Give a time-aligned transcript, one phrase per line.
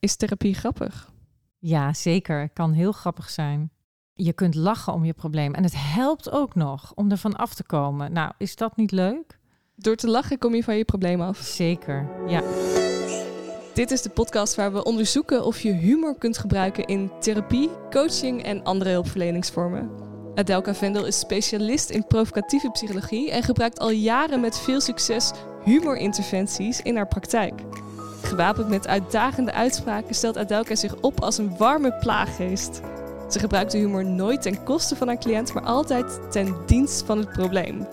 [0.00, 1.12] is therapie grappig?
[1.58, 2.40] Ja, zeker.
[2.40, 3.70] Het kan heel grappig zijn.
[4.14, 5.54] Je kunt lachen om je probleem.
[5.54, 8.12] En het helpt ook nog om ervan af te komen.
[8.12, 9.38] Nou, is dat niet leuk?
[9.76, 11.38] Door te lachen kom je van je probleem af.
[11.38, 12.42] Zeker, ja.
[13.74, 18.42] Dit is de podcast waar we onderzoeken of je humor kunt gebruiken in therapie, coaching
[18.42, 19.90] en andere hulpverleningsvormen.
[20.34, 25.30] Adelka Vendel is specialist in provocatieve psychologie en gebruikt al jaren met veel succes
[25.64, 27.62] humorinterventies in haar praktijk.
[28.22, 32.80] Gewapend met uitdagende uitspraken stelt Adelka zich op als een warme plaaggeest.
[33.30, 37.18] Ze gebruikt de humor nooit ten koste van haar cliënt, maar altijd ten dienst van
[37.18, 37.86] het probleem.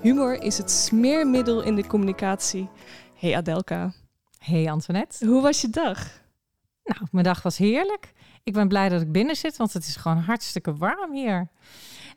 [0.00, 2.68] Humor is het smeermiddel in de communicatie.
[3.14, 3.92] Hey Adelka.
[4.38, 5.26] Hey Antoinette.
[5.26, 6.20] Hoe was je dag?
[6.84, 8.12] Nou, mijn dag was heerlijk.
[8.42, 11.48] Ik ben blij dat ik binnen zit, want het is gewoon hartstikke warm hier.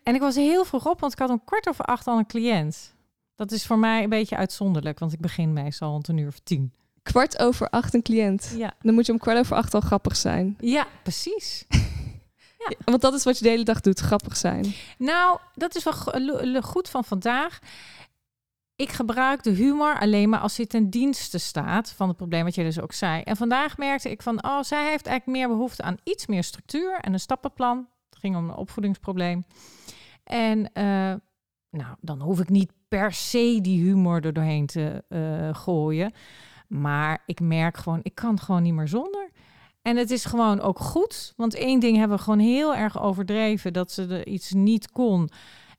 [0.03, 2.25] En ik was heel vroeg op, want ik had om kwart over acht al een
[2.25, 2.95] cliënt.
[3.35, 6.39] Dat is voor mij een beetje uitzonderlijk, want ik begin meestal rond een uur of
[6.39, 6.73] tien.
[7.03, 8.53] Kwart over acht een cliënt.
[8.57, 10.57] Ja, Dan moet je om kwart over acht al grappig zijn.
[10.59, 11.65] ja precies.
[12.85, 14.73] Want dat is wat je de hele dag doet, grappig zijn.
[14.97, 17.59] Nou, dat is wel goed van vandaag.
[18.75, 22.55] Ik gebruik de humor alleen maar als hij ten dienste staat van het probleem wat
[22.55, 23.21] je dus ook zei.
[23.21, 26.97] En vandaag merkte ik van, oh, zij heeft eigenlijk meer behoefte aan iets meer structuur
[27.01, 27.87] en een stappenplan.
[28.09, 29.45] Het ging om een opvoedingsprobleem.
[30.23, 31.13] En eh,
[31.69, 36.13] nou, dan hoef ik niet per se die humor er doorheen te eh, gooien.
[36.73, 39.29] Maar ik merk gewoon, ik kan gewoon niet meer zonder.
[39.81, 41.33] En het is gewoon ook goed.
[41.35, 43.73] Want één ding hebben we gewoon heel erg overdreven.
[43.73, 45.29] Dat ze er iets niet kon.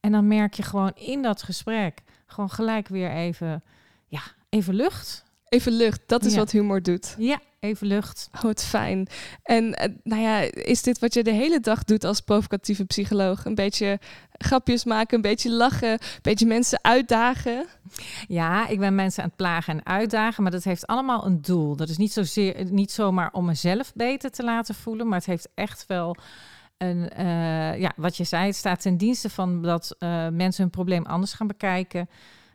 [0.01, 2.03] En dan merk je gewoon in dat gesprek.
[2.27, 3.63] Gewoon gelijk weer even.
[4.07, 5.25] Ja, even lucht.
[5.49, 6.39] Even lucht, dat is Ja.
[6.39, 7.15] wat humor doet.
[7.19, 8.29] Ja, even lucht.
[8.35, 9.07] Oh, wat fijn.
[9.43, 13.45] En eh, nou ja, is dit wat je de hele dag doet als provocatieve psycholoog?
[13.45, 13.99] Een beetje
[14.39, 17.67] grapjes maken, een beetje lachen, een beetje mensen uitdagen.
[18.29, 20.43] Ja, ik ben mensen aan het plagen en uitdagen.
[20.43, 21.77] Maar dat heeft allemaal een doel.
[21.77, 25.09] Dat is niet, zozeer, niet zomaar om mezelf beter te laten voelen.
[25.09, 26.17] Maar het heeft echt wel.
[26.79, 30.71] Een, eh, ja, wat je zei, het staat ten dienste van dat eh, mensen hun
[30.71, 32.09] probleem anders gaan bekijken.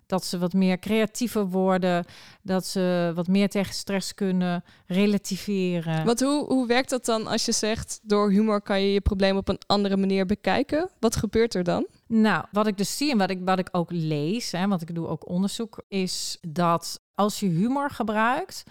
[0.10, 2.06] Dat ze wat meer creatiever worden.
[2.42, 6.06] Dat ze wat meer tegen stress kunnen relativeren.
[6.06, 9.38] Want hoe, hoe werkt dat dan als je zegt, door humor kan je je probleem
[9.38, 10.90] op een andere manier bekijken?
[11.00, 11.88] Wat gebeurt er dan?
[12.08, 14.96] Nou, wat ik dus zie en wat ik, wat ik ook lees, hè, want ik
[14.96, 18.64] doe ook onderzoek, is dat als je humor gebruikt,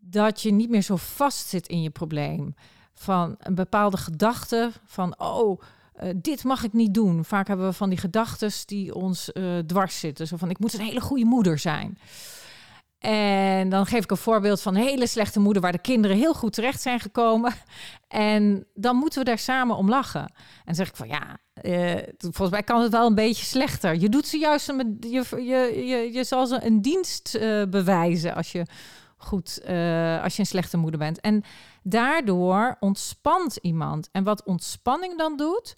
[0.00, 2.54] dat je niet meer zo vast zit in je probleem.
[2.94, 5.60] Van een bepaalde gedachte van, oh,
[5.94, 7.24] eh, dit mag ik niet doen.
[7.24, 10.26] Vaak hebben we van die gedachten die ons eh, dwars zitten.
[10.26, 11.98] Zo van, ik moet een hele goede moeder zijn.
[12.98, 16.34] En dan geef ik een voorbeeld van een hele slechte moeder waar de kinderen heel
[16.34, 17.52] goed terecht zijn gekomen.
[18.08, 20.32] En dan moeten we daar samen om lachen.
[20.64, 23.94] En zeg ik van ja, eh, volgens mij kan het wel een beetje slechter.
[23.94, 28.34] Je doet ze juist een, je, je, je, je zal ze een dienst eh, bewijzen
[28.34, 28.66] als je
[29.16, 29.60] goed,
[30.22, 31.20] als je een slechte moeder bent.
[31.20, 31.44] En
[31.84, 34.08] daardoor ontspant iemand.
[34.12, 35.76] En wat ontspanning dan doet,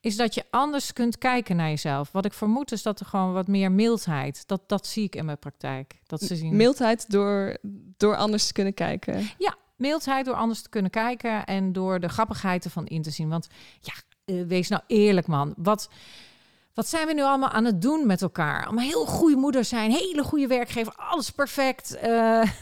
[0.00, 2.12] is dat je anders kunt kijken naar jezelf.
[2.12, 4.46] Wat ik vermoed is dat er gewoon wat meer mildheid.
[4.46, 6.00] Dat, dat zie ik in mijn praktijk.
[6.06, 6.56] Dat ze zien.
[6.56, 7.56] Mildheid door,
[7.96, 9.28] door anders te kunnen kijken.
[9.76, 13.28] mildheid door anders te kunnen kijken en door de grappigheid ervan in te zien.
[13.28, 13.48] Want
[13.80, 13.92] ja,
[14.24, 15.54] eh, wees nou eerlijk man.
[15.56, 15.88] Wat,
[16.74, 18.64] wat zijn we nu allemaal aan het doen met elkaar?
[18.64, 21.94] Allemaal heel goede moeders zijn, hele goede werkgever, alles perfect.
[21.94, 22.42] Eh,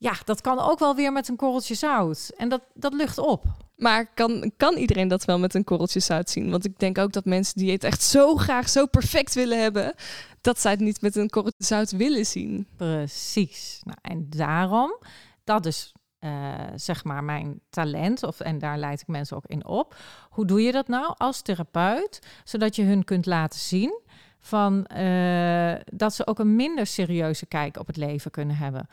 [0.00, 2.32] ja, dat kan ook wel weer met een korreltje zout.
[2.36, 3.44] En dat, dat lucht op.
[3.76, 6.50] Maar kan, kan iedereen dat wel met een korreltje zout zien?
[6.50, 9.94] Want ik denk ook dat mensen die het echt zo graag zo perfect willen hebben,
[10.40, 12.66] dat zij het niet met een korreltje zout willen zien.
[12.76, 13.80] Precies.
[13.84, 14.98] Nou, en daarom,
[15.44, 19.66] dat is eh, zeg maar mijn talent, of, en daar leid ik mensen ook in
[19.66, 19.96] op.
[20.30, 24.00] Hoe doe je dat nou als therapeut, zodat je hun kunt laten zien
[24.38, 28.88] van, eh, dat ze ook een minder serieuze kijk op het leven kunnen hebben?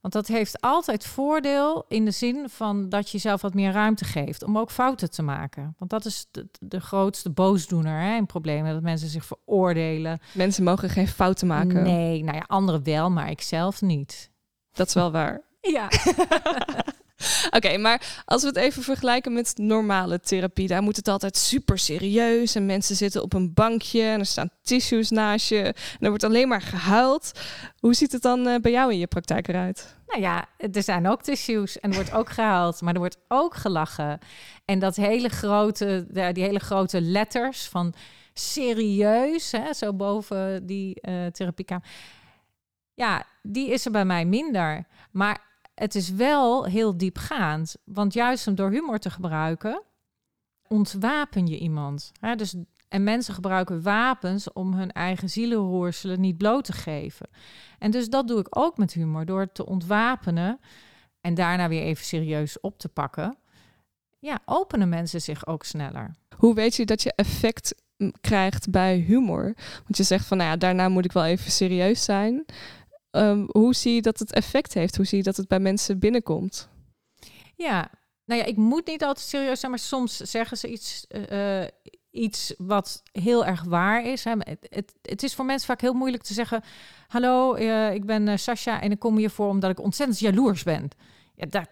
[0.00, 4.04] Want dat heeft altijd voordeel in de zin van dat je jezelf wat meer ruimte
[4.04, 5.74] geeft om ook fouten te maken.
[5.78, 10.18] Want dat is de, de grootste boosdoener hè, in problemen, dat mensen zich veroordelen.
[10.32, 11.82] Mensen mogen geen fouten maken.
[11.82, 14.30] Nee, nou ja, anderen wel, maar ik zelf niet.
[14.72, 15.40] Dat is wel waar.
[15.60, 15.88] Ja.
[17.56, 21.78] Oké, maar als we het even vergelijken met normale therapie, daar moet het altijd super
[21.78, 26.08] serieus en mensen zitten op een bankje en er staan tissues naast je en er
[26.08, 27.32] wordt alleen maar gehuild.
[27.78, 29.96] Hoe ziet het dan eh, bij jou in je praktijk eruit?
[30.06, 33.54] Nou ja, er zijn ook tissues en er wordt ook gehaald, maar er wordt ook
[33.54, 34.18] gelachen.
[34.64, 37.94] En dat hele grote, die hele grote letters van
[38.34, 41.84] serieus, hè, zo boven die eh therapiekamer.
[42.94, 44.86] Ja, die is er bij mij minder.
[45.10, 45.49] Maar
[45.80, 47.76] het is wel heel diepgaand.
[47.84, 49.82] Want juist om door humor te gebruiken,
[50.66, 52.12] ontwapen je iemand.
[52.20, 52.34] Hè?
[52.34, 52.54] Dus,
[52.88, 57.28] en mensen gebruiken wapens om hun eigen zielenroerselen niet bloot te geven.
[57.78, 59.24] En dus dat doe ik ook met humor.
[59.24, 60.60] Door te ontwapenen,
[61.20, 63.36] en daarna weer even serieus op te pakken,
[64.18, 66.14] ja, openen mensen zich ook sneller.
[66.36, 69.54] Hoe weet je dat je effect mm, krijgt bij humor?
[69.82, 72.44] Want je zegt van, nou ja, daarna moet ik wel even serieus zijn.
[73.10, 74.96] Ehm, hoe zie je dat het effect heeft?
[74.96, 76.68] Hoe zie je dat het bij mensen binnenkomt?
[77.56, 77.90] Ja,
[78.24, 81.64] nou ja, ik moet niet altijd serieus zijn, maar soms zeggen ze iets, uh,
[82.10, 84.24] iets wat heel erg waar is.
[84.24, 84.32] Hè.
[84.38, 86.62] Het, het, het, is voor mensen vaak heel moeilijk te zeggen:
[87.08, 90.88] Hallo, uh, ik ben Sascha en ik kom hier voor omdat ik ontzettend jaloers ben.
[91.34, 91.64] Ja,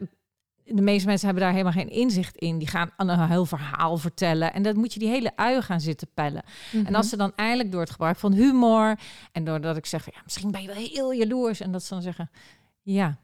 [0.71, 2.59] de meeste mensen hebben daar helemaal geen inzicht in.
[2.59, 4.53] Die gaan een heel verhaal vertellen.
[4.53, 6.43] En dan moet je die hele ui gaan zitten pellen.
[6.73, 7.09] En als mhm.
[7.09, 8.99] ze dan eindelijk door het gebruik van humor...
[9.33, 11.61] en doordat ik zeg, ja, misschien ben je wel heel jaloers...
[11.61, 12.31] en dat ze dan zeggen,
[12.83, 13.19] ja...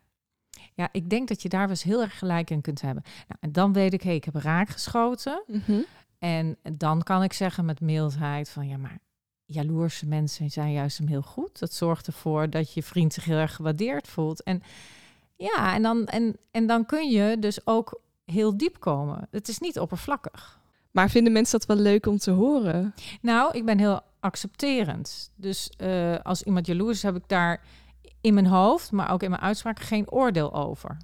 [0.77, 3.03] Ja, ik denk dat je daar wel eens heel erg gelijk in kunt hebben.
[3.05, 5.43] Nou, en dan weet ik, hé, hey, ik heb raak geschoten.
[5.47, 5.81] Mhm.
[6.19, 8.99] En dan kan ik zeggen met mildheid van, ja, maar
[9.45, 11.59] jaloerse mensen zijn juist hem heel goed.
[11.59, 14.43] Dat zorgt ervoor dat je vriend zich heel erg gewaardeerd voelt.
[14.43, 14.63] En
[15.37, 19.29] ja, en dan, en, en dan kun je dus ook heel diep komen.
[19.31, 20.63] Het is niet oppervlakkig.
[20.91, 22.95] Maar vinden mensen dat wel leuk om te horen?
[23.21, 25.31] Nou, ik ben heel accepterend.
[25.37, 27.63] Dus uh, als iemand jaloers is, heb ik daar
[28.21, 30.97] in mijn hoofd, maar ook in mijn uitspraken geen oordeel over.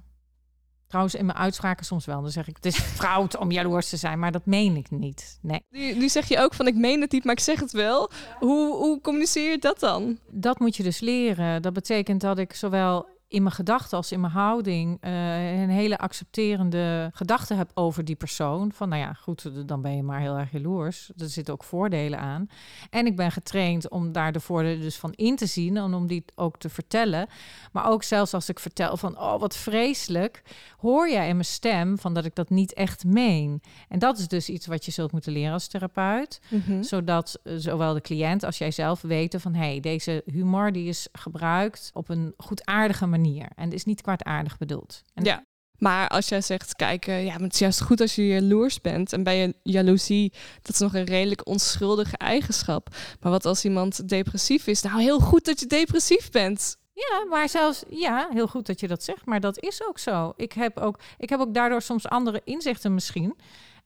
[0.87, 2.21] Trouwens, in mijn uitspraken soms wel.
[2.21, 5.39] Dan zeg ik, het is fout om jaloers te zijn, maar dat meen ik niet.
[5.41, 5.63] Nee.
[5.69, 8.11] Nu, nu zeg je ook van, ik meen het niet, maar ik zeg het wel.
[8.39, 10.19] Hoe, hoe communiceer je dat dan?
[10.29, 11.61] Dat moet je dus leren.
[11.61, 15.97] Dat betekent dat ik zowel in mijn gedachten als in mijn houding uh, een hele
[15.97, 18.71] accepterende gedachte heb over die persoon.
[18.71, 21.11] Van nou ja, goed, dan ben je maar heel erg jaloers.
[21.17, 22.49] Er zitten ook voordelen aan.
[22.89, 26.07] En ik ben getraind om daar de voordelen dus van in te zien en om
[26.07, 27.27] die ook te vertellen.
[27.71, 30.41] Maar ook zelfs als ik vertel van oh wat vreselijk,
[30.77, 33.61] hoor jij in mijn stem van dat ik dat niet echt meen.
[33.89, 36.41] En dat is dus iets wat je zult moeten leren als therapeut.
[36.49, 36.83] Mhm.
[36.83, 40.87] Zodat uh, zowel de cliënt als jij zelf weten van hé, hey, deze humor die
[40.87, 45.01] is gebruikt op een goedaardige manier en het is niet kwaadaardig bedoeld.
[45.13, 45.43] En ja.
[45.77, 49.13] Maar als jij zegt, kijk, uh, ja, het is juist goed als je jaloers bent.
[49.13, 52.87] En bij je jaloezie, dat is nog een redelijk onschuldige eigenschap.
[53.19, 54.81] Maar wat als iemand depressief is?
[54.81, 56.77] Nou, heel goed dat je depressief bent.
[56.93, 59.25] Ja, maar zelfs, ja, heel goed dat je dat zegt.
[59.25, 60.33] Maar dat is ook zo.
[60.35, 63.35] Ik heb ook, ik heb ook daardoor soms andere inzichten misschien.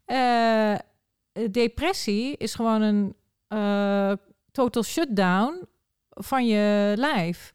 [0.06, 0.76] Uh,
[1.52, 3.16] depressie is gewoon een
[3.50, 4.12] uh,
[4.52, 5.68] total shutdown
[6.10, 7.54] van je lijf.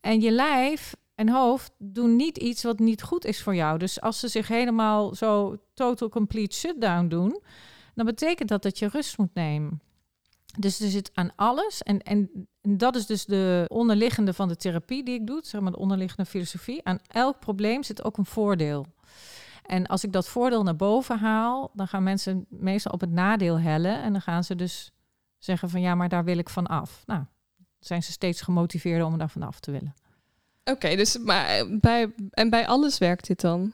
[0.00, 3.78] En je lijf en hoofd doen niet iets wat niet goed is voor jou.
[3.78, 7.40] Dus als ze zich helemaal zo total complete shutdown doen,
[7.94, 9.80] dan betekent dat dat je rust moet nemen.
[10.58, 11.82] Dus er zit aan alles.
[11.82, 15.70] En, en, dat is dus de onderliggende van de therapie die ik doe, zeg maar
[15.70, 16.84] de onderliggende filosofie.
[16.84, 18.86] Aan elk probleem zit ook een voordeel.
[19.66, 23.60] En als ik dat voordeel naar boven haal, dan gaan mensen meestal op het nadeel
[23.60, 24.02] hellen.
[24.02, 24.92] En dan gaan ze dus
[25.38, 27.02] zeggen van ja, maar daar wil ik van af.
[27.06, 27.24] Nou,
[27.78, 29.94] zijn ze steeds gemotiveerd om daar vanaf te willen.
[30.70, 33.72] Oké, dus maar eh, bij, en bij alles werkt dit dan?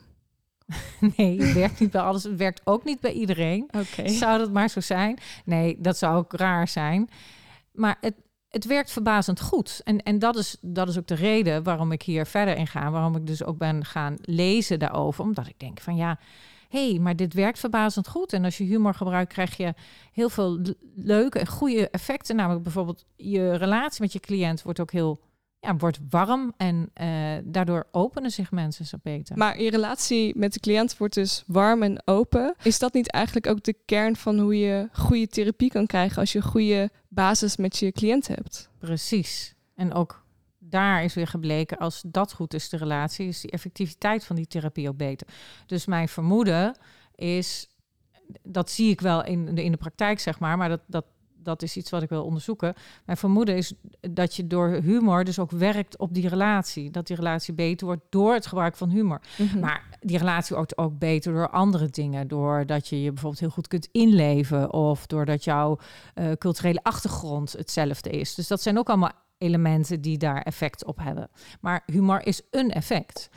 [1.17, 2.23] nee, het werkt niet bij alles.
[2.23, 3.69] Het werkt ook niet bij iedereen.
[3.71, 4.09] Oké.
[4.09, 5.19] Zou dat maar zo zijn?
[5.45, 7.09] Nee, dat zou ook raar zijn.
[7.73, 8.15] Maar het,
[8.49, 9.81] het werkt verbazend goed.
[9.85, 12.91] En, en dat, is, dat is ook de reden waarom ik hier verder in ga.
[12.91, 15.25] Waarom ik dus ook ben gaan lezen daarover.
[15.25, 16.19] Omdat ik denk van ja,
[16.69, 18.33] hé, hey, maar dit werkt verbazend goed.
[18.33, 19.75] En als je humor gebruikt, krijg je
[20.13, 20.61] heel veel
[20.95, 22.37] leuke en goede effecten.
[22.37, 25.21] Namelijk bijvoorbeeld je relatie met je cliënt wordt ook heel
[25.67, 29.39] ja, wordt warm en uh, daardoor openen zich mensen zo beter.
[29.39, 32.55] Maar je relatie met de cliënt wordt dus warm en open.
[32.63, 36.33] Is dat niet eigenlijk ook de kern van hoe je goede therapie kan krijgen als
[36.33, 38.71] je een goede basis met je cliënt hebt?
[38.79, 39.55] Precies.
[39.75, 40.25] En ook
[40.59, 44.47] daar is weer gebleken, als dat goed is, de relatie, is die effectiviteit van die
[44.47, 45.27] therapie ook beter.
[45.67, 46.77] Dus mijn vermoeden
[47.15, 47.69] is,
[48.43, 51.05] dat zie ik wel in de, in de praktijk, zeg maar, maar dat, dat
[51.47, 52.75] dat is iets wat ik wil onderzoeken.
[53.05, 56.91] Mijn vermoeden is dat je door humor dus ook werkt op die relatie.
[56.91, 59.21] Dat die relatie beter wordt door het gebruik van humor.
[59.39, 59.59] Mhm.
[59.59, 62.29] Maar die relatie wordt ook beter door andere dingen.
[62.29, 64.73] Doordat je je bijvoorbeeld heel goed kunt inleven.
[64.73, 65.79] Of doordat jouw
[66.15, 68.35] uh, culturele achtergrond hetzelfde is.
[68.35, 71.29] Dus dat zijn ook allemaal elementen die daar effect op hebben.
[71.61, 73.29] Maar humor is een effect.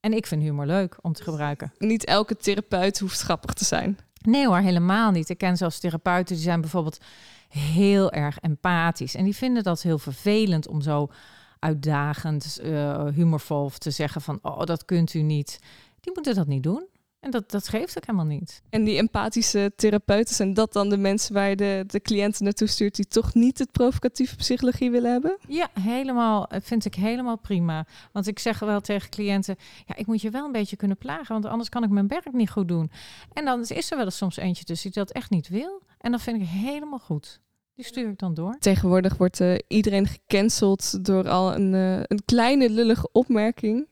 [0.00, 1.72] En ik vind humor leuk om te gebruiken.
[1.78, 3.98] Niet elke therapeut hoeft grappig te zijn.
[4.22, 5.28] Nee hoor, helemaal niet.
[5.28, 7.00] Ik ken zelfs therapeuten die zijn bijvoorbeeld
[7.48, 9.14] heel erg empathisch.
[9.14, 11.10] En die vinden dat heel vervelend om zo
[11.58, 15.58] uitdagend, uh, humorvol te zeggen van, oh, dat kunt u niet.
[16.00, 16.86] Die moeten dat niet doen.
[17.26, 18.62] En dat, dat geeft ook helemaal niet.
[18.70, 22.68] En die empathische therapeuten, zijn dat dan de mensen waar je de, de cliënten naartoe
[22.68, 25.38] stuurt die toch niet het provocatieve psychologie willen hebben?
[25.48, 26.48] Ja, helemaal.
[26.62, 27.86] Vind ik helemaal prima.
[28.12, 29.56] Want ik zeg wel tegen cliënten,
[29.86, 32.32] ja, ik moet je wel een beetje kunnen plagen, want anders kan ik mijn werk
[32.32, 32.90] niet goed doen.
[33.32, 35.82] En dan is er wel eens soms eentje tussen die dat echt niet wil.
[35.98, 37.40] En dat vind ik helemaal goed.
[37.74, 38.56] Die stuur ik dan door.
[38.58, 43.86] Tegenwoordig wordt uh, iedereen gecanceld door al een, uh, een kleine lullige opmerking.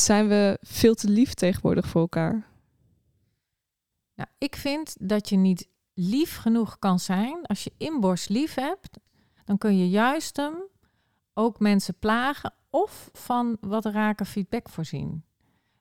[0.00, 2.46] Zijn we veel te lief tegenwoordig voor elkaar?
[4.14, 7.46] Nou, ik vind dat je niet lief genoeg kan zijn.
[7.46, 8.98] Als je inborst lief hebt,
[9.44, 10.54] dan kun je juist hem
[11.34, 15.24] ook mensen plagen of van wat rake feedback voorzien.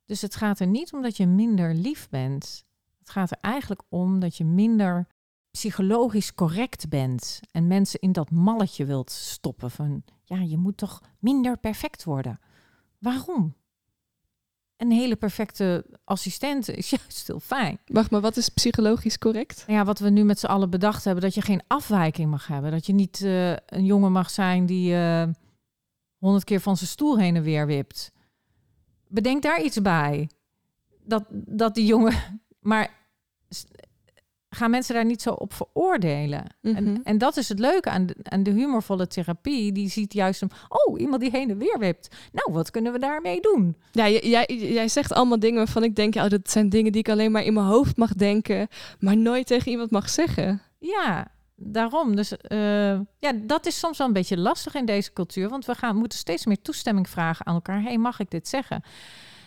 [0.05, 2.65] Dus het gaat er niet om dat je minder lief bent.
[2.99, 5.07] Het gaat er eigenlijk om dat je minder
[5.51, 11.01] psychologisch correct bent en mensen in dat malletje wilt stoppen van ja, je moet toch
[11.19, 12.39] minder perfect worden.
[12.99, 13.55] Waarom?
[14.77, 17.79] Een hele perfecte assistent is juist heel fijn.
[17.85, 19.63] Wacht, maar wat is psychologisch correct?
[19.67, 22.71] Ja, wat we nu met z'n allen bedacht hebben, dat je geen afwijking mag hebben.
[22.71, 25.23] Dat je niet uh, een jongen mag zijn die uh,
[26.17, 28.11] honderd keer van zijn stoel heen en weer wipt.
[29.07, 30.29] Bedenk daar iets bij.
[31.03, 32.13] Dat, dat die jongen.
[32.59, 33.04] Maar
[34.55, 36.43] gaan mensen daar niet zo op veroordelen.
[36.61, 36.97] en, Mhm.
[37.03, 39.71] en dat is het leuke aan de, aan de humorvolle therapie.
[39.71, 42.15] Die ziet juist hem, oh, iemand die heen en weer wipt.
[42.31, 43.75] Nou, wat kunnen we daarmee doen?
[43.91, 47.01] Ja, jij, jij zegt allemaal dingen waarvan ik denk, ja, oh, dat zijn dingen die
[47.01, 48.67] ik alleen maar in mijn hoofd mag denken,
[48.99, 50.61] maar nooit tegen iemand mag zeggen.
[50.79, 52.15] Ja, daarom.
[52.15, 55.49] Dus eh, ja, dat is soms wel een beetje lastig in deze cultuur.
[55.49, 57.81] Want we gaan, moeten steeds meer toestemming vragen aan elkaar.
[57.81, 58.83] hey, mag ik dit zeggen?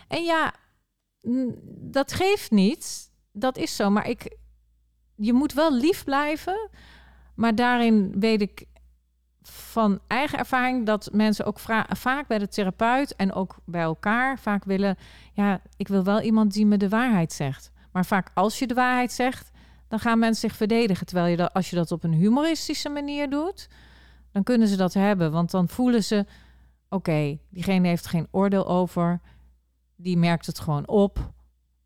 [0.08, 0.52] En ja,
[1.80, 3.10] dat geeft niet.
[3.32, 3.90] Dat is zo.
[3.90, 4.36] Maar ik,
[5.18, 6.68] je moet wel lief blijven.
[7.34, 8.66] Maar daarin weet ik
[9.42, 11.58] van eigen ervaring dat mensen ook
[11.88, 14.96] vaak bij de therapeut en ook bij elkaar vaak willen.
[15.32, 17.70] Ja, ik wil wel iemand die me de waarheid zegt.
[17.92, 19.50] Maar vaak als je de waarheid zegt,
[19.88, 21.06] dan gaan mensen zich verdedigen.
[21.06, 23.68] Terwijl je als je dat op een humoristische manier doet,
[24.32, 25.32] dan kunnen ze dat hebben.
[25.32, 26.26] Want dan voelen ze,
[26.88, 29.20] oké, diegene heeft geen oordeel over,
[29.96, 31.32] die merkt het gewoon op.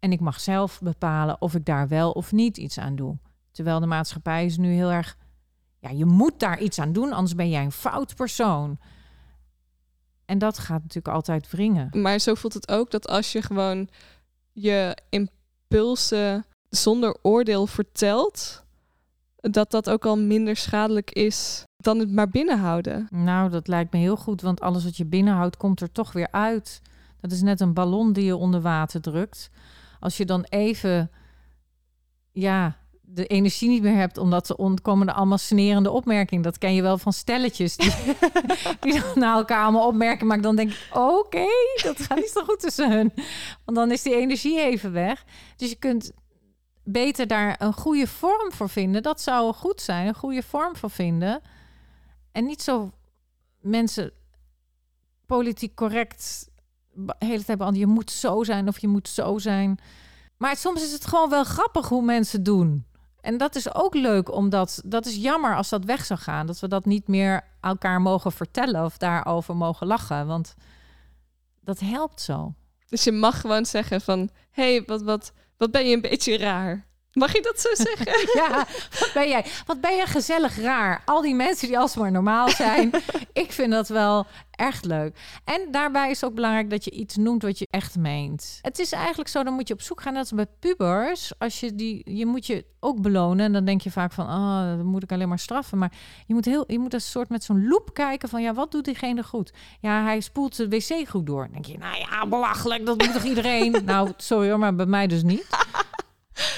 [0.02, 3.18] En ik mag zelf bepalen of ik daar wel of niet iets aan doe.
[3.50, 5.16] Terwijl de maatschappij is nu heel erg,
[5.78, 8.78] ja, je moet daar iets aan doen, anders ben jij een fout persoon.
[10.24, 11.88] En dat gaat natuurlijk altijd wringen.
[11.92, 13.88] Maar zo voelt het ook dat als je gewoon
[14.52, 18.64] je impulsen zonder oordeel vertelt,
[19.36, 23.06] dat dat ook al minder schadelijk is dan het maar binnenhouden.
[23.10, 26.28] Nou, dat lijkt me heel goed, want alles wat je binnenhoudt komt er toch weer
[26.30, 26.80] uit.
[27.20, 29.50] Dat is net een ballon die je onder water drukt.
[30.02, 31.10] Als je dan even,
[32.32, 36.42] ja, de energie niet meer hebt, omdat ze on- komen er allemaal snerende opmerkingen.
[36.42, 37.92] Dat ken je wel van stelletjes die,
[38.80, 40.26] die dan naar elkaar allemaal opmerken.
[40.26, 41.46] Maar dan denk ik, oké,
[41.82, 43.12] dat gaat niet zo goed tussen hun.
[43.64, 45.24] Want dan is die energie even weg.
[45.56, 46.12] Dus je kunt
[46.84, 49.02] beter daar een goede vorm voor vinden.
[49.02, 51.40] Dat zou goed zijn, een goede vorm voor vinden.
[52.32, 52.90] En niet zo
[53.60, 54.12] mensen
[55.26, 56.50] politiek correct
[57.18, 57.78] hele tijd beantwoorden.
[57.78, 59.78] Je moet zo zijn of je moet zo zijn.
[60.36, 62.86] Maar soms is het gewoon wel grappig hoe mensen doen.
[63.20, 66.46] En dat is ook leuk, omdat dat is jammer als dat weg zou gaan.
[66.46, 70.26] Dat we dat niet meer elkaar mogen vertellen of daarover mogen lachen.
[70.26, 70.54] Want
[71.60, 72.54] dat helpt zo.
[72.86, 76.86] Dus je mag gewoon zeggen van, hey, wat, wat, wat ben je een beetje raar.
[77.12, 78.06] Mag je dat zo zeggen?
[78.42, 78.66] Ja,
[79.00, 79.44] wat ben jij?
[79.66, 81.02] Wat ben je gezellig raar.
[81.04, 82.90] Al die mensen die alsmaar normaal zijn.
[83.32, 85.18] ik vind dat wel echt leuk.
[85.44, 88.58] En daarbij is ook belangrijk dat je iets noemt wat je echt meent.
[88.62, 90.12] Het is eigenlijk zo, dan moet je op zoek gaan.
[90.12, 91.32] Net als bij pubers.
[91.38, 93.44] Als je die, je moet je ook belonen.
[93.46, 95.78] En dan denk je vaak van, oh, dan moet ik alleen maar straffen.
[95.78, 95.92] Maar
[96.26, 98.84] je moet heel, je moet een soort met zo'n loop kijken van, ja, wat doet
[98.84, 99.52] diegene goed?
[99.80, 101.42] Ja, hij spoelt de wc goed door.
[101.42, 103.76] Dan denk je, nou ja, belachelijk, dat moet toch iedereen?
[103.84, 105.46] nou, sorry hoor, maar bij mij dus niet.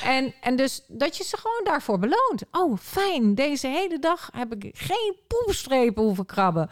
[0.02, 2.42] En, en dus dat je ze gewoon daarvoor beloont.
[2.50, 3.34] Oh, fijn.
[3.34, 6.70] Deze hele dag heb ik geen poepstrepen hoeven krabben.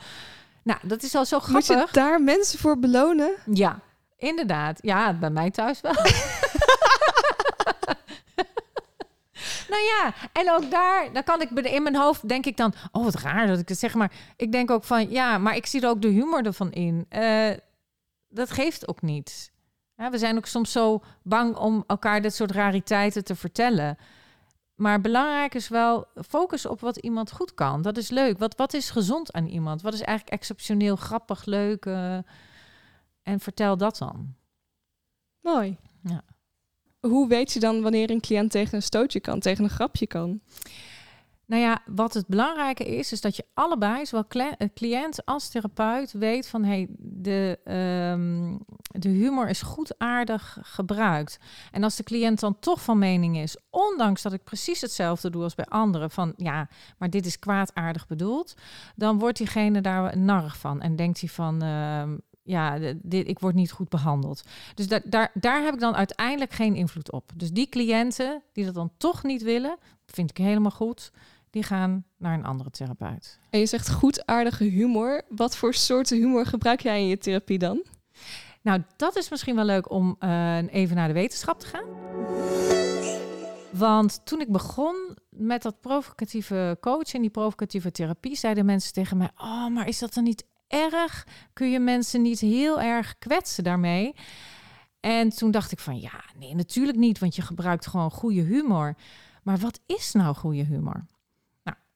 [0.63, 1.87] Nou, dat is al zo Moet grappig.
[1.87, 3.35] je daar mensen voor belonen?
[3.53, 3.81] Ja,
[4.17, 4.79] inderdaad.
[4.83, 5.93] Ja, bij mij thuis wel.
[9.73, 13.05] nou ja, en ook daar, dan kan ik in mijn hoofd denk ik dan, oh
[13.05, 15.81] wat raar dat ik het zeg, maar ik denk ook van, ja, maar ik zie
[15.81, 17.07] er ook de humor ervan in.
[17.09, 17.51] Eh,
[18.29, 19.52] dat geeft ook niet.
[20.03, 23.97] Ja, we zijn ook soms zo bang om elkaar dit soort rariteiten te vertellen.
[24.75, 27.83] Maar belangrijk is wel focus op wat iemand goed kan.
[27.83, 28.39] Dat is leuk.
[28.39, 29.83] Wat, wat is gezond aan iemand?
[29.83, 31.87] Wat is eigenlijk exceptioneel grappig, leuk?
[31.87, 32.19] eh,
[33.23, 34.35] en vertel dat dan.
[35.41, 35.77] Mooi.
[36.03, 36.23] Ja.
[37.01, 40.41] Hoe weet je dan wanneer een cliënt tegen een stootje kan, tegen een grapje kan?
[41.53, 46.13] Nou ja, wat het belangrijke is, is dat je allebei, zowel eh, cliënt als therapeut,
[46.13, 48.57] weet van hey, de, ehm,
[49.01, 51.39] de humor is goedaardig gebruikt.
[51.71, 55.43] En als de cliënt dan toch van mening is, ondanks dat ik precies hetzelfde doe
[55.43, 56.69] als bij anderen, van ja,
[56.99, 58.55] maar dit is kwaadaardig bedoeld,
[58.97, 61.63] dan wordt diegene daar narrig van en denkt hij van.
[61.63, 64.43] ehm, ja, dit, ik word niet goed behandeld.
[64.75, 67.31] Dus da- daar, daar heb ik dan uiteindelijk geen invloed op.
[67.37, 71.11] Dus die cliënten die dat dan toch niet willen, vind ik helemaal goed
[71.53, 73.39] die gaan naar een andere therapeut.
[73.51, 75.23] En je zegt goedaardige humor.
[75.29, 77.85] Wat voor soorten humor gebruik jij in je therapie dan?
[78.63, 81.85] Nou, dat is misschien wel leuk om uh, even naar de wetenschap te gaan.
[83.71, 89.17] Want toen ik begon met dat provocatieve coachen en die provocatieve therapie, zeiden mensen tegen
[89.17, 91.27] mij: Oh, maar is dat dan niet erg?
[91.53, 94.15] Kun je mensen niet heel erg kwetsen daarmee?
[95.01, 98.95] En toen dacht ik van ja, nee, natuurlijk niet, want je gebruikt gewoon goede humor.
[99.43, 101.05] Maar wat is nou goede humor?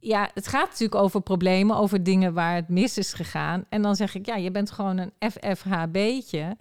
[0.01, 3.65] ja, het gaat natuurlijk over problemen, over dingen waar het mis is gegaan.
[3.69, 6.57] En dan zeg ik, ja, je bent gewoon een FFHB'tje.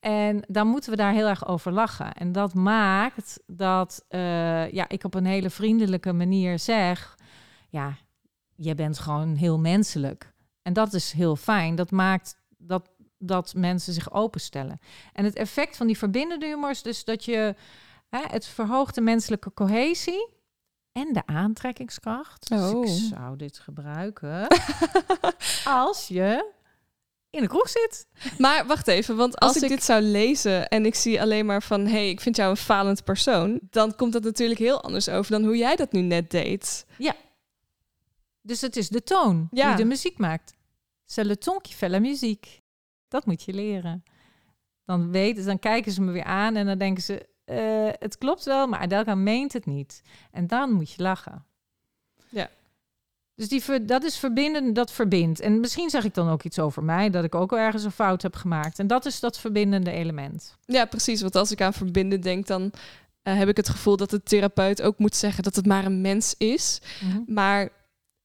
[0.00, 2.12] En dan moeten we daar heel erg over lachen.
[2.12, 7.18] En dat maakt dat uh, ja, ik op een hele vriendelijke manier zeg:
[7.68, 7.96] Ja,
[8.54, 10.32] je bent gewoon heel menselijk.
[10.62, 11.74] En dat is heel fijn.
[11.74, 14.78] Dat maakt dat dat mensen zich openstellen.
[15.12, 17.54] En het effect van die verbindende humor is dus dat je
[18.08, 20.35] hè, het verhoogt de menselijke cohesie
[20.96, 22.48] en de aantrekkingskracht.
[22.48, 22.86] Dus ik oh.
[22.86, 24.46] zou dit gebruiken
[25.64, 26.52] als je
[27.30, 28.06] in de kroeg zit.
[28.38, 31.80] Maar wacht even, want als, ik, dit zou lezen en ik zie alleen maar van...
[31.84, 33.60] hé, hey, ik vind jou een falend persoon...
[33.70, 36.86] dan komt dat natuurlijk heel anders over dan hoe jij dat nu net deed.
[36.98, 37.14] Ja.
[38.42, 39.68] Dus het is de toon ja.
[39.68, 40.54] die de muziek maakt.
[41.04, 42.48] C'est le ton qui fait la musique.
[43.08, 44.04] Dat moet je leren.
[44.84, 48.44] Dan weten, dan kijken ze me weer aan en dan denken ze, uh, het klopt
[48.44, 50.02] wel, maar Adelka meent het niet.
[50.30, 51.44] En dan moet je lachen.
[52.28, 52.48] Ja.
[53.34, 55.40] Dus die, dat is verbinden, dat verbindt.
[55.40, 57.90] En misschien zeg ik dan ook iets over mij, dat ik ook al ergens een
[57.90, 58.78] fout heb gemaakt.
[58.78, 60.56] En dat is dat verbindende element.
[60.64, 61.20] Ja, precies.
[61.20, 64.82] Want als ik aan verbinden denk, dan uh, heb ik het gevoel dat de therapeut
[64.82, 66.80] ook moet zeggen dat het maar een mens is.
[67.00, 67.24] Mm -hmm.
[67.26, 67.68] Maar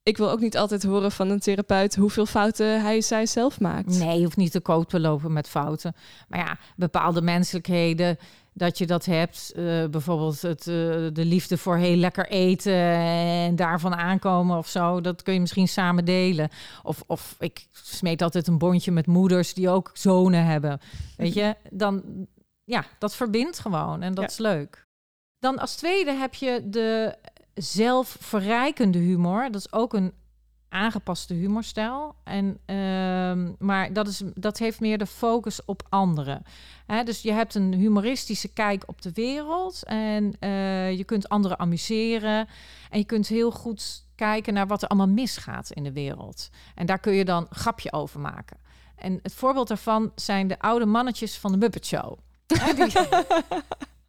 [0.04, 4.00] ik wil ook niet altijd horen van een therapeut hoeveel fouten hij zij zelf maakt.
[4.00, 5.96] Nee, je hoeft niet te koop te lopen met fouten.
[6.28, 8.18] Maar ja, bepaalde menselijkheden
[8.54, 9.52] dat je dat hebt.
[9.56, 10.76] Uh, bijvoorbeeld het, uh,
[11.14, 15.02] de liefde voor heel lekker eten en daarvan aankomen of zo.
[15.02, 16.50] Dat kun je misschien samen delen.
[16.84, 20.80] Of, of ik smeet altijd een bondje met moeders die ook zonen hebben.
[21.18, 22.04] Weet je, dan
[22.64, 24.30] ja, dat verbindt gewoon en dat ja.
[24.30, 24.88] is leuk.
[25.40, 27.16] Dan als tweede heb je de
[27.54, 29.52] zelfverrijkende humor.
[29.52, 30.14] Dat is ook een
[30.72, 32.16] aangepaste humorstijl.
[32.24, 36.44] En, uh, maar dat, is, dat heeft meer de focus op anderen.
[36.86, 39.84] Hè, dus je hebt een humoristische kijk op de wereld.
[39.84, 42.48] En uh, je kunt anderen amuseren.
[42.90, 46.50] En je kunt heel goed kijken naar wat er allemaal misgaat in de wereld.
[46.76, 48.58] En daar kun je dan een grapje over maken.
[48.96, 52.18] En het voorbeeld daarvan zijn de oude mannetjes van de Muppet Show.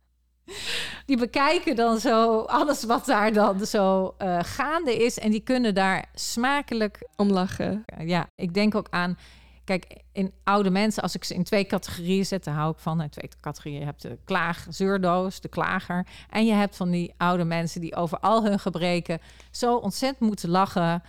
[1.06, 5.18] die bekijken dan zo alles wat daar dan zo uh, gaande is.
[5.18, 7.84] En die kunnen daar smakelijk om lachen.
[7.98, 9.18] Ja, ik denk ook aan.
[9.64, 13.00] Kijk, in oude mensen, als ik ze in twee categorieën zet, daar hou ik van.
[13.00, 13.78] In twee categorieën.
[13.78, 16.06] Je hebt de klaag, zeurdoos, de klager.
[16.30, 20.48] En je hebt van die oude mensen die over al hun gebreken zo ontzettend moeten
[20.48, 21.02] lachen.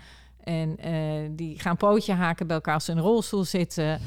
[0.43, 4.02] En uh, die gaan pootje haken bij elkaar als ze in een rolstoel zitten.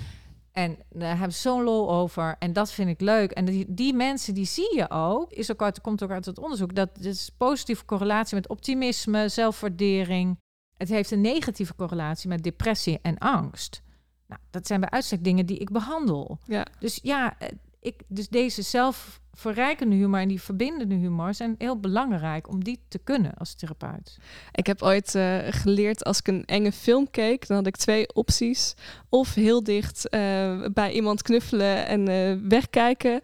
[0.57, 2.37] En daar hebben ze zo'n lol over.
[2.39, 3.31] En dat vind ik leuk.
[3.31, 5.33] En die, die mensen, die zie je ook.
[5.33, 6.75] Is ook uit, komt ook uit het onderzoek.
[6.75, 10.39] Dat is positieve correlatie met optimisme, zelfwaardering.
[10.77, 13.83] Het heeft een negatieve correlatie met depressie en angst.
[14.27, 16.39] Nou, dat zijn bij uitstek dingen die ik behandel.
[16.45, 16.67] Ja.
[16.79, 17.49] Dus ja, eh,
[17.87, 22.99] ik, dus deze zelfverrijkende humor en die verbindende humor zijn heel belangrijk om die te
[22.99, 24.17] kunnen als therapeut.
[24.53, 28.15] Ik heb ooit uh, geleerd als ik een enge film keek, dan had ik twee
[28.15, 28.75] opties.
[29.09, 33.21] Of heel dicht uh, bij iemand knuffelen en uh, wegkijken.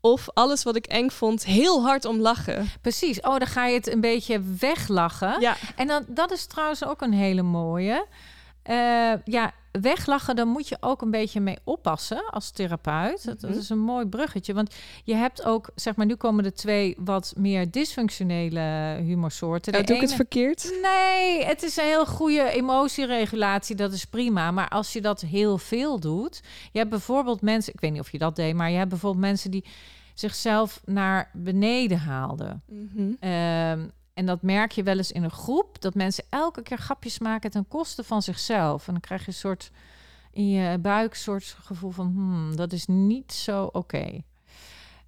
[0.00, 2.68] Of alles wat ik eng vond, heel hard om lachen.
[2.80, 3.20] Precies.
[3.20, 5.40] Oh, dan ga je het een beetje weglachen.
[5.40, 5.56] Ja.
[5.76, 8.06] En dan, dat is trouwens ook een hele mooie.
[9.24, 13.24] ja, weglachen, dan moet je ook een beetje mee oppassen als therapeut.
[13.24, 13.52] Dat, Mhm.
[13.58, 14.54] is een mooi bruggetje.
[14.54, 19.72] Want je hebt ook, zeg maar, nu komen de twee wat meer dysfunctionele humorsoorten.
[19.72, 20.78] De Oh, doe ik het verkeerd?
[20.82, 23.76] Nee, het is een heel goede emotieregulatie.
[23.76, 24.50] Dat is prima.
[24.50, 26.40] Maar als je dat heel veel doet.
[26.72, 27.72] Je hebt bijvoorbeeld mensen.
[27.72, 28.54] Ik weet niet of je dat deed.
[28.54, 29.64] Maar je hebt bijvoorbeeld mensen die
[30.14, 32.62] zichzelf naar beneden haalden.
[32.68, 33.12] Mhm.
[33.20, 35.80] Ehm, en dat merk je wel eens in een groep.
[35.80, 38.86] Dat mensen elke keer grapjes maken ten koste van zichzelf.
[38.86, 39.70] En dan krijg je een soort
[40.30, 42.06] in je buik soort gevoel van...
[42.06, 44.22] Hmm, dat is niet zo oké.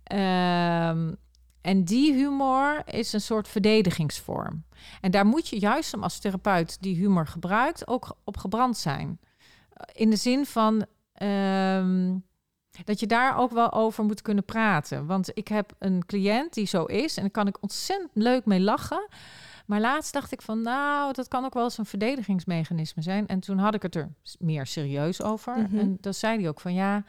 [0.03, 1.14] Ehm,
[1.61, 4.64] en die humor is een soort verdedigingsvorm.
[5.01, 7.88] En daar moet je juist om als therapeut die humor gebruikt...
[7.88, 9.21] ook op gebrand zijn.
[9.92, 10.87] In de zin van...
[11.12, 12.16] ehm,
[12.84, 15.06] dat je daar ook wel over moet kunnen praten.
[15.06, 18.60] Want ik heb een cliënt die zo is en daar kan ik ontzettend leuk mee
[18.60, 19.08] lachen.
[19.66, 23.26] Maar laatst dacht ik van, nou, dat kan ook wel eens een verdedigingsmechanisme zijn.
[23.26, 24.08] En toen had ik het er
[24.38, 25.58] meer serieus over.
[25.58, 25.78] Mhm.
[25.78, 27.04] En dan zei hij ook van, ja,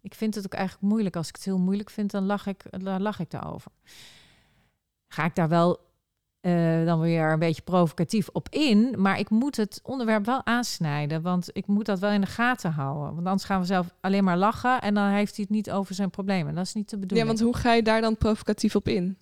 [0.00, 1.16] ik vind het ook eigenlijk moeilijk.
[1.16, 3.70] Als ik het heel moeilijk vind, dan lach ik, dan lach ik daarover.
[5.08, 5.87] Ga ik daar wel
[6.40, 8.94] eh, dan weer een beetje provocatief op in.
[8.98, 11.22] Maar ik moet het onderwerp wel aansnijden.
[11.22, 13.14] Want ik moet dat wel in de gaten houden.
[13.14, 14.80] Want anders gaan we zelf alleen maar lachen.
[14.80, 16.54] En dan heeft hij het niet over zijn problemen.
[16.54, 17.28] Dat is niet de Ja, bedoeling.
[17.28, 19.18] want hoe ga je daar dan provocatief op in?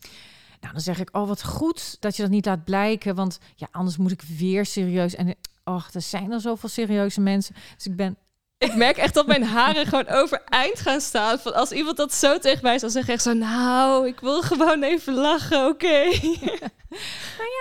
[0.61, 3.15] Nou, dan zeg ik, oh wat goed dat je dat niet laat blijken.
[3.15, 5.15] Want ja, anders moet ik weer serieus.
[5.15, 7.55] En ach, er zijn er zoveel serieuze mensen.
[7.77, 8.17] Dus ik ben
[8.59, 11.38] Ik merk echt dat mijn haren gewoon overeind gaan staan.
[11.38, 14.83] Van als iemand dat zo tegen mij zou zeggen, echt zo, nou, ik wil gewoon
[14.83, 16.05] even lachen, oké.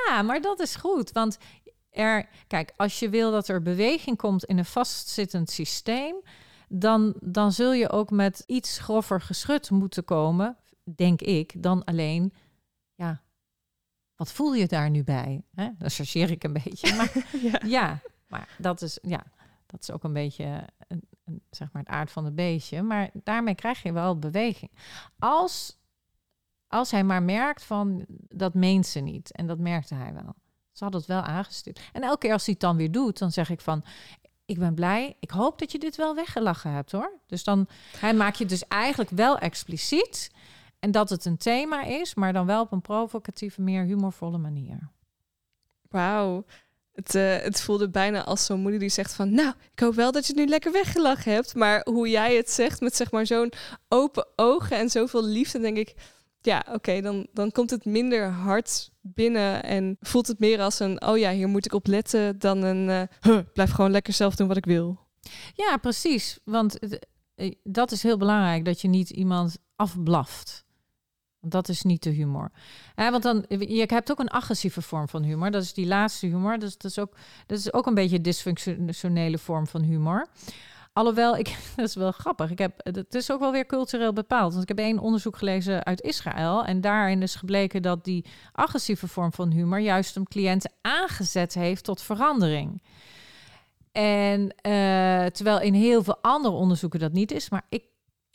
[0.07, 1.11] Ja, maar dat is goed.
[1.11, 1.37] Want
[1.89, 6.15] er, kijk, als je wil dat er beweging komt in een vastzittend systeem,
[6.69, 10.57] dan, dan zul je ook met iets grover geschud moeten komen,
[10.95, 12.33] denk ik, dan alleen,
[12.95, 13.21] ja,
[14.15, 15.43] wat voel je daar nu bij?
[15.55, 15.69] Hè?
[15.77, 16.95] Dan chargeer ik een beetje.
[16.95, 17.11] Maar
[17.51, 17.59] ja.
[17.65, 19.23] ja, maar dat is, ja,
[19.65, 21.07] dat is ook een beetje een,
[21.49, 22.81] zeg maar het aard van het beestje.
[22.81, 24.71] Maar daarmee krijg je wel beweging.
[25.19, 25.77] Als,
[26.67, 29.31] als hij maar merkt van, dat meent ze niet.
[29.31, 30.35] En dat merkte hij wel.
[30.71, 31.89] Ze had het wel aangestuurd.
[31.93, 33.83] En elke keer als hij het dan weer doet, dan zeg ik van...
[34.45, 35.15] Ik ben blij.
[35.19, 37.19] Ik hoop dat je dit wel weggelachen hebt, hoor.
[37.27, 40.31] Dus dan hij maakt je dus eigenlijk wel expliciet...
[40.79, 44.89] en dat het een thema is, maar dan wel op een provocatieve, meer humorvolle manier.
[45.89, 46.45] Wauw.
[46.95, 49.33] Het, eh, het voelde bijna als zo'n moeder die zegt van...
[49.33, 51.55] Nou, ik hoop wel dat je het nu lekker weggelachen hebt.
[51.55, 53.51] Maar hoe jij het zegt met zeg maar zo'n
[53.87, 55.59] open ogen en zoveel liefde...
[55.59, 55.93] denk ik,
[56.41, 59.63] ja, oké, dan, dan komt het minder hard binnen...
[59.63, 61.05] en voelt het meer als een...
[61.05, 62.89] Oh ja, hier moet ik op letten dan een...
[63.21, 64.99] eh, blijf gewoon lekker zelf doen wat ik wil.
[65.53, 66.39] Ja, precies.
[66.43, 66.79] Want
[67.35, 70.64] eh, dat is heel belangrijk, dat je niet iemand afblaft.
[71.47, 72.51] Dat is niet de humor.
[72.95, 75.51] Want dan, je hebt ook een agressieve vorm van humor.
[75.51, 76.59] Dat is die laatste humor.
[76.59, 80.27] Dus dat is ook, dat is ook een beetje een dysfunctionele vorm van humor.
[80.93, 82.51] Alhoewel, ik, dat is wel grappig.
[82.51, 84.51] Ik heb, het is ook wel weer cultureel bepaald.
[84.51, 86.65] Want ik heb één onderzoek gelezen uit Israël.
[86.65, 91.83] En daarin is gebleken dat die agressieve vorm van humor juist een cliënten aangezet heeft
[91.83, 92.81] tot verandering.
[93.91, 97.49] En eh, terwijl in heel veel andere onderzoeken dat niet is.
[97.49, 97.83] Maar ik,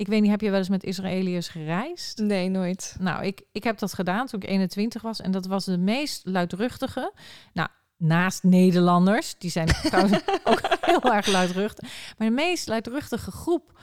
[0.00, 2.18] ik weet niet, heb je wel eens met Israëliërs gereisd?
[2.18, 2.96] Nee, nooit.
[2.98, 5.20] Nou, ik, ik heb dat gedaan toen ik 21 was.
[5.20, 7.12] En dat was de meest luidruchtige.
[7.52, 9.38] Nou, naast Nederlanders.
[9.38, 12.14] Die zijn trouwens ook heel erg luidruchtig.
[12.18, 13.80] Maar de meest luidruchtige groep.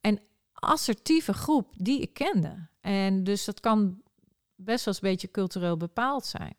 [0.00, 0.20] En
[0.52, 2.68] assertieve groep die ik kende.
[2.80, 4.02] En dus dat kan
[4.54, 6.56] best wel eens een beetje cultureel bepaald zijn.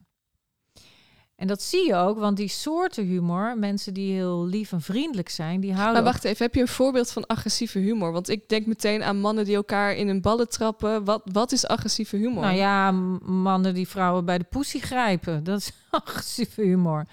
[1.39, 5.29] En dat zie je ook, want die soorten humor, mensen die heel lief en vriendelijk
[5.29, 5.93] zijn, die houden.
[5.93, 8.11] Maar wacht even, heb je een voorbeeld van agressieve humor?
[8.11, 11.03] Want ik denk meteen aan mannen die elkaar in hun ballen trappen.
[11.03, 12.41] Wat, wat is agressieve humor?
[12.41, 15.43] Nou ja, mannen die vrouwen bij de poesie grijpen.
[15.49, 17.05] Dat is agressieve humor.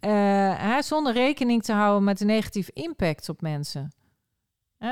[0.00, 0.10] Eh,
[0.58, 3.92] hè, zonder rekening te houden met de negatieve impact op mensen.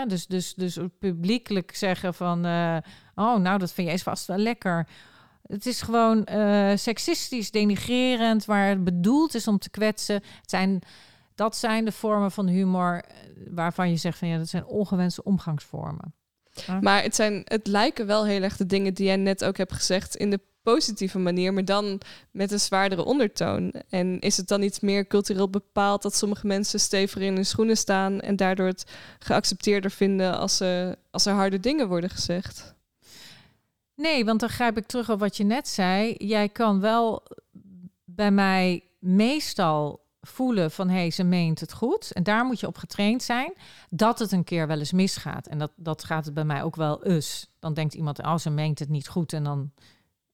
[0.06, 2.44] Dus, dus, dus publiekelijk zeggen van...
[2.44, 2.76] eh,
[3.14, 4.86] oh, nou, dat vind jij vast wel lekker.
[5.46, 8.44] Het is gewoon eh, seksistisch, denigrerend...
[8.44, 10.14] waar het bedoeld is om te kwetsen.
[10.14, 10.82] Het zijn,
[11.34, 13.02] dat zijn de vormen van humor...
[13.02, 13.16] eh,
[13.50, 14.28] waarvan je zegt van...
[14.28, 16.14] ja, dat zijn ongewenste omgangsvormen.
[16.80, 19.72] Maar het, zijn, het lijken wel heel erg de dingen die jij net ook hebt
[19.72, 23.74] gezegd in de positieve manier, maar dan met een zwaardere ondertoon.
[23.88, 27.76] En is het dan iets meer cultureel bepaald dat sommige mensen steviger in hun schoenen
[27.76, 32.73] staan en daardoor het geaccepteerder vinden als, ze, als er harde dingen worden gezegd?
[33.96, 36.14] Nee, want dan grijp ik terug op wat je net zei.
[36.18, 37.22] Jij kan wel
[38.04, 42.12] bij mij meestal voelen van hé, hey, ze meent het goed.
[42.12, 43.52] En daar moet je op getraind zijn
[43.90, 45.46] dat het een keer wel eens misgaat.
[45.46, 47.50] En dat, dat gaat het bij mij ook wel eens.
[47.58, 49.32] Dan denkt iemand, oh, ze meent het niet goed.
[49.32, 49.72] En dan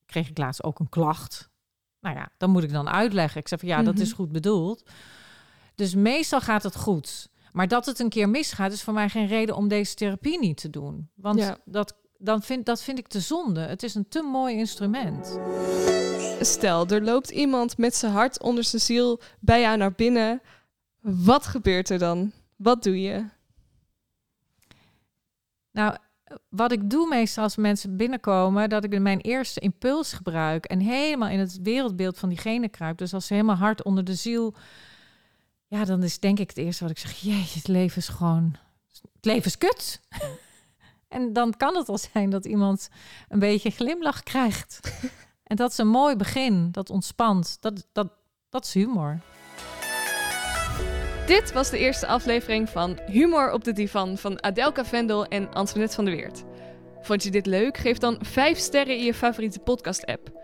[0.05, 1.49] kreeg ik laatst ook een klacht.
[1.99, 3.39] Nou ja, dan moet ik dan uitleggen.
[3.41, 4.03] Ik zeg van ja, dat Mhm.
[4.03, 4.83] is goed bedoeld.
[5.75, 7.29] Dus meestal gaat het goed.
[7.51, 10.57] Maar dat het een keer misgaat, is voor mij geen reden om deze therapie niet
[10.57, 11.09] te doen.
[11.15, 11.57] Want Ja.
[11.65, 13.59] dat, dan vind, dat vind ik te zonde.
[13.59, 15.39] Het is een te mooi instrument.
[16.41, 20.41] Stel, er loopt iemand met zijn hart onder zijn ziel bij jou naar binnen.
[20.99, 22.31] Wat gebeurt er dan?
[22.55, 23.25] Wat doe je?
[25.71, 25.95] Nou,
[26.49, 31.29] wat ik doe meestal als mensen binnenkomen, dat ik mijn eerste impuls gebruik en helemaal
[31.29, 32.97] in het wereldbeeld van diegene kruip.
[32.97, 34.55] Dus als ze helemaal hard onder de ziel,
[35.67, 38.55] ja, dan is denk ik het eerste wat ik zeg, jeetje, het leven is gewoon,
[38.91, 40.01] het leven is kut.
[41.11, 42.89] En dan kan het al zijn dat iemand
[43.29, 44.79] een beetje glimlach krijgt.
[45.51, 48.07] en dat is een mooi begin, dat ontspant, dat, dat,
[48.49, 49.19] dat is humor.
[51.25, 55.95] Dit was de eerste aflevering van Humor op de Divan van Adelka Vendel en Antoinette
[55.95, 56.43] van der Weert.
[57.01, 57.77] Vond je dit leuk?
[57.77, 60.39] Geef dan 5 sterren in je favoriete podcast-app.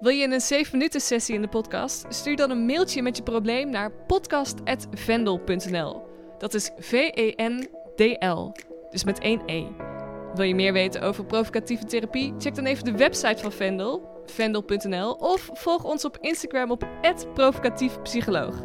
[0.00, 2.04] Wil je een 7 minuten sessie in de podcast?
[2.08, 6.02] Stuur dan een mailtje met je probleem naar podcast.vendel.nl.
[6.38, 8.52] Dat is V-E-N-D-L,
[8.90, 9.91] dus met één E.
[10.34, 12.34] Wil je meer weten over provocatieve therapie?
[12.38, 16.88] Check dan even de website van Vendel, vendel.nl, of volg ons op Instagram op
[17.34, 18.64] @provocatiefpsycholoog.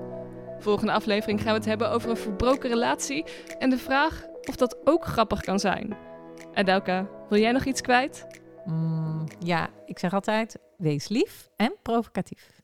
[0.60, 3.26] Volgende aflevering gaan we het hebben over een verbroken relatie
[3.60, 5.98] en de vraag of dat ook grappig kan zijn.
[6.54, 8.28] Adelka, wil jij nog iets kwijt?
[8.66, 12.57] Mm, ja, ik zeg altijd, wees lief en provocatief.